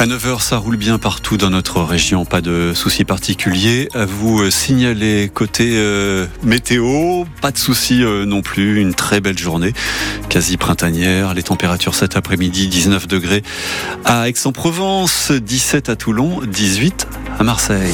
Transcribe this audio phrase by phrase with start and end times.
[0.00, 3.86] à 9h, ça roule bien partout dans notre région, pas de soucis particuliers.
[3.92, 9.20] À vous euh, signaler côté euh, météo, pas de soucis euh, non plus, une très
[9.20, 9.74] belle journée,
[10.30, 11.34] quasi printanière.
[11.34, 13.42] Les températures cet après-midi, 19 degrés
[14.06, 17.06] à Aix-en-Provence, 17 à Toulon, 18
[17.38, 17.92] à Marseille.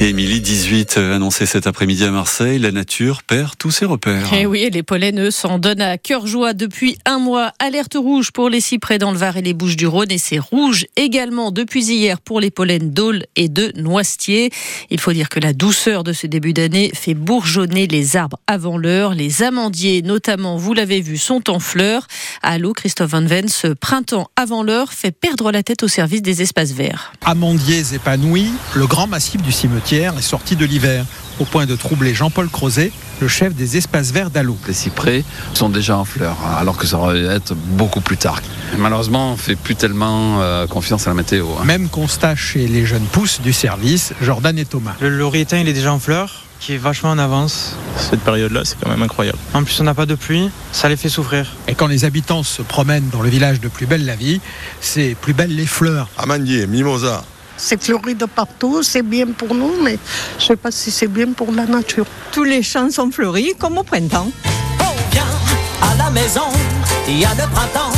[0.00, 4.32] Émilie, 18, euh, annoncé cet après-midi à Marseille, la nature perd tous ses repères.
[4.34, 7.52] Et eh oui, les pollens, eux, s'en donnent à cœur joie depuis un mois.
[7.60, 10.10] Alerte rouge pour les cyprès dans le Var et les Bouches du Rhône.
[10.10, 14.50] Et c'est rouge également depuis hier pour les pollens d'Aule et de Noisetier.
[14.90, 18.76] Il faut dire que la douceur de ce début d'année fait bourgeonner les arbres avant
[18.76, 19.14] l'heure.
[19.14, 22.08] Les amandiers, notamment, vous l'avez vu, sont en fleurs.
[22.42, 26.42] Allô, Christophe Van Ven, ce printemps avant l'heure fait perdre la tête au service des
[26.42, 27.12] espaces verts.
[27.24, 31.04] Amandiers épanouis, le grand massif du cimetière est sortie de l'hiver,
[31.40, 34.56] au point de troubler Jean-Paul Crozet, le chef des espaces verts d'Alou.
[34.66, 38.40] Les cyprès sont déjà en fleurs, alors que ça aurait dû être beaucoup plus tard.
[38.78, 41.46] Malheureusement, on ne fait plus tellement euh, confiance à la météo.
[41.60, 41.64] Hein.
[41.64, 44.94] Même constat chez les jeunes pousses du service, Jordan et Thomas.
[45.00, 47.76] Le lauritain, il est déjà en fleurs qui est vachement en avance.
[47.98, 49.36] Cette période-là, c'est quand même incroyable.
[49.52, 51.46] En plus, on n'a pas de pluie, ça les fait souffrir.
[51.68, 54.40] Et quand les habitants se promènent dans le village de Plus Belle la Vie,
[54.80, 56.08] c'est plus belle les fleurs.
[56.16, 57.22] Amandier, mimosa,
[57.56, 59.98] c'est fleuri de partout, c'est bien pour nous, mais
[60.38, 62.06] je ne sais pas si c'est bien pour la nature.
[62.32, 64.30] Tous les champs sont fleuris comme au printemps.
[64.80, 65.22] On vient
[65.82, 66.48] à la maison,
[67.08, 67.92] il y a le printemps.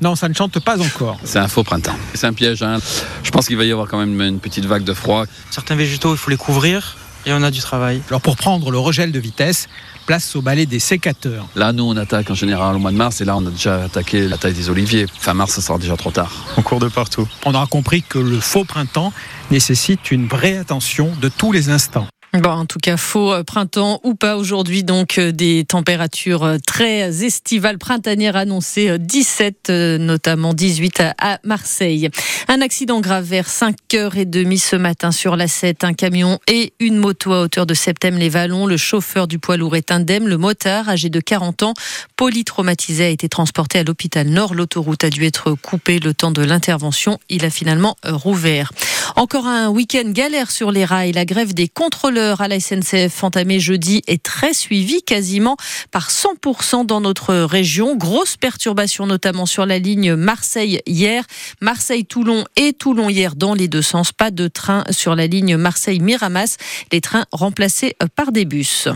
[0.00, 1.18] Non, ça ne chante pas encore.
[1.24, 1.96] C'est un faux printemps.
[2.14, 2.62] C'est un piège.
[2.62, 2.78] Hein.
[3.22, 5.24] Je pense qu'il va y avoir quand même une petite vague de froid.
[5.50, 8.02] Certains végétaux, il faut les couvrir et on a du travail.
[8.08, 9.68] Alors pour prendre le regel de vitesse,
[10.06, 11.46] place au balai des sécateurs.
[11.54, 13.84] Là, nous, on attaque en général au mois de mars et là, on a déjà
[13.84, 15.06] attaqué la taille des oliviers.
[15.18, 16.32] Fin mars, ça sera déjà trop tard.
[16.56, 17.26] On court de partout.
[17.46, 19.12] On aura compris que le faux printemps
[19.50, 22.06] nécessite une vraie attention de tous les instants.
[22.34, 26.56] Bon, en tout cas, faux euh, printemps ou pas aujourd'hui, donc euh, des températures euh,
[26.66, 32.10] très estivales, printanières annoncées, 17 notamment 18 à Marseille.
[32.48, 37.32] Un accident grave vers 5h30 ce matin sur la 7, un camion et une moto
[37.32, 38.66] à hauteur de Septem-les-Vallons.
[38.66, 40.26] Le chauffeur du poids lourd est indemne.
[40.26, 41.74] Le motard, âgé de 40 ans,
[42.16, 44.54] polytraumatisé, a été transporté à l'hôpital Nord.
[44.54, 47.20] L'autoroute a dû être coupée le temps de l'intervention.
[47.28, 48.72] Il a finalement rouvert.
[49.14, 51.12] Encore un week-end galère sur les rails.
[51.12, 55.56] La grève des contrôleurs à la SNCF entamée jeudi est très suivie, quasiment
[55.90, 57.96] par 100% dans notre région.
[57.96, 61.24] Grosse perturbation notamment sur la ligne Marseille hier,
[61.60, 64.12] Marseille-Toulon et Toulon hier dans les deux sens.
[64.12, 66.56] Pas de train sur la ligne Marseille-Miramas.
[66.92, 68.88] Les trains remplacés par des bus.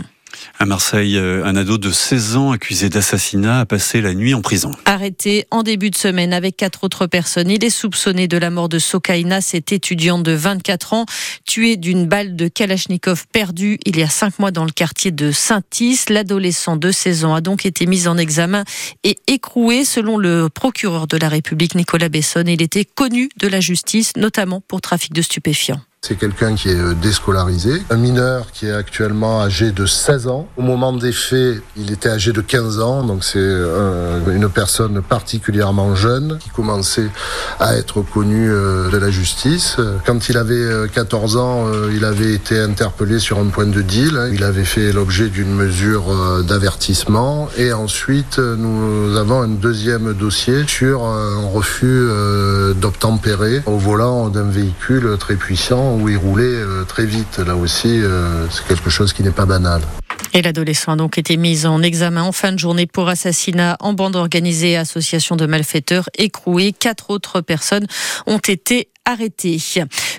[0.59, 4.41] À Marseille, euh, un ado de 16 ans accusé d'assassinat a passé la nuit en
[4.41, 4.71] prison.
[4.85, 8.69] Arrêté en début de semaine avec quatre autres personnes, il est soupçonné de la mort
[8.69, 11.05] de Sokaina, cette étudiante de 24 ans,
[11.45, 15.31] tuée d'une balle de Kalachnikov perdue il y a cinq mois dans le quartier de
[15.31, 16.05] Saint-Is.
[16.09, 18.63] L'adolescent de 16 ans a donc été mis en examen
[19.03, 22.43] et écroué selon le procureur de la République Nicolas Besson.
[22.47, 25.81] Il était connu de la justice, notamment pour trafic de stupéfiants.
[26.01, 30.47] C'est quelqu'un qui est euh, déscolarisé, un mineur qui est actuellement âgé de 16 ans.
[30.55, 35.01] Au moment des faits, il était âgé de 15 ans, donc c'est euh, une personne
[35.01, 37.09] particulièrement jeune qui commençait
[37.59, 39.75] à être connue euh, de la justice.
[40.05, 44.29] Quand il avait 14 ans, il avait été interpellé sur un point de deal.
[44.33, 51.03] Il avait fait l'objet d'une mesure d'avertissement et ensuite nous avons un deuxième dossier sur
[51.03, 52.07] un refus
[52.75, 57.39] d'obtempérer au volant d'un véhicule très puissant où il roulait euh, très vite.
[57.39, 59.81] Là aussi, euh, c'est quelque chose qui n'est pas banal.
[60.33, 63.93] Et l'adolescent a donc été mis en examen en fin de journée pour assassinat en
[63.93, 66.71] bande organisée, association de malfaiteurs écroués.
[66.71, 67.87] Quatre autres personnes
[68.27, 69.59] ont été arrêté.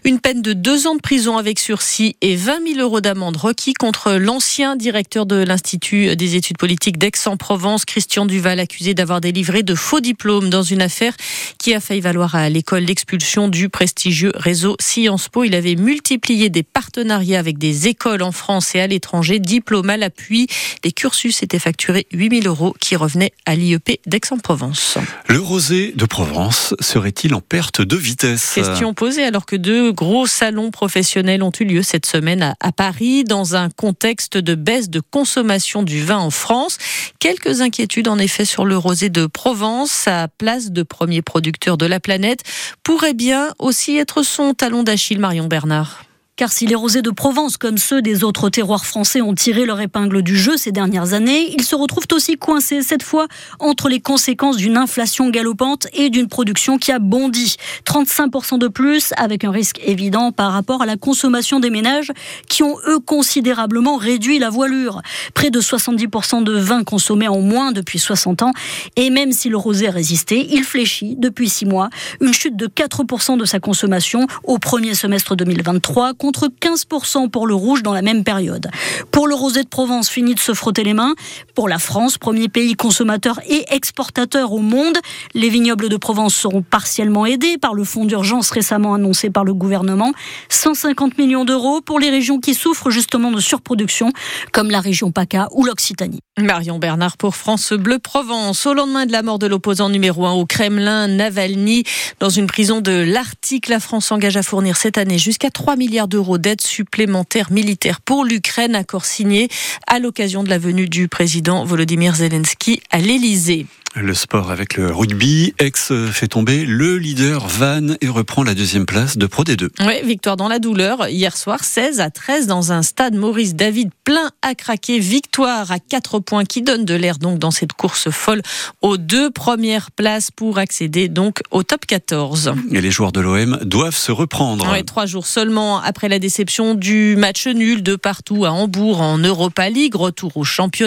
[0.04, 3.74] Une peine de deux ans de prison avec sursis et 20 000 euros d'amende requis
[3.74, 9.74] contre l'ancien directeur de l'Institut des études politiques d'Aix-en-Provence, Christian Duval, accusé d'avoir délivré de
[9.74, 11.12] faux diplômes dans une affaire
[11.58, 15.44] qui a failli valoir à l'école l'expulsion du prestigieux réseau Sciences Po.
[15.44, 19.98] Il avait multiplié des partenariats avec des écoles en France et à l'étranger, diplôme à
[19.98, 20.46] l'appui.
[20.82, 24.96] Les cursus étaient facturés 8 000 euros qui revenaient à l'IEP d'Aix-en-Provence.
[25.28, 28.58] Le rosé de Provence serait-il en perte de vitesse?
[28.96, 33.24] Posée alors que deux gros salons professionnels ont eu lieu cette semaine à, à Paris
[33.24, 36.78] dans un contexte de baisse de consommation du vin en France.
[37.18, 41.86] Quelques inquiétudes en effet sur le rosé de Provence, sa place de premier producteur de
[41.86, 42.42] la planète,
[42.82, 46.04] pourrait bien aussi être son talon d'Achille Marion Bernard.
[46.40, 49.78] Car si les rosés de Provence, comme ceux des autres terroirs français, ont tiré leur
[49.78, 53.28] épingle du jeu ces dernières années, ils se retrouvent aussi coincés cette fois
[53.58, 57.56] entre les conséquences d'une inflation galopante et d'une production qui a bondi.
[57.84, 62.10] 35% de plus, avec un risque évident par rapport à la consommation des ménages
[62.48, 65.02] qui ont, eux, considérablement réduit la voilure.
[65.34, 68.52] Près de 70% de vin consommé en moins depuis 60 ans.
[68.96, 71.90] Et même si le rosé a résisté, il fléchit depuis 6 mois.
[72.22, 77.54] Une chute de 4% de sa consommation au premier semestre 2023 contre 15% pour le
[77.54, 78.70] rouge dans la même période.
[79.10, 81.14] Pour le rosé de Provence, fini de se frotter les mains.
[81.56, 84.96] Pour la France, premier pays consommateur et exportateur au monde,
[85.34, 89.54] les vignobles de Provence seront partiellement aidés par le fonds d'urgence récemment annoncé par le
[89.54, 90.12] gouvernement.
[90.50, 94.12] 150 millions d'euros pour les régions qui souffrent justement de surproduction,
[94.52, 96.20] comme la région PACA ou l'Occitanie.
[96.38, 98.66] Marion Bernard pour France Bleu Provence.
[98.66, 101.82] Au lendemain de la mort de l'opposant numéro un au Kremlin, Navalny,
[102.20, 106.08] dans une prison de l'Arctique, la France s'engage à fournir cette année jusqu'à 3 milliards
[106.10, 109.48] d'euros d'aide supplémentaire militaire pour l'Ukraine, accord signé
[109.86, 113.66] à l'occasion de la venue du président Volodymyr Zelensky à l'Elysée.
[113.96, 115.52] Le sport avec le rugby.
[115.58, 119.68] Ex fait tomber le leader Van et reprend la deuxième place de Pro D2.
[119.80, 121.08] Oui, victoire dans la douleur.
[121.08, 125.00] Hier soir, 16 à 13 dans un stade Maurice David plein à craquer.
[125.00, 128.42] Victoire à 4 points qui donne de l'air donc dans cette course folle
[128.80, 132.52] aux deux premières places pour accéder donc au top 14.
[132.70, 134.68] Et les joueurs de l'OM doivent se reprendre.
[134.72, 139.18] Oui, trois jours seulement après la déception du match nul de partout à Hambourg en
[139.18, 139.96] Europa League.
[139.96, 140.80] Retour au championnat.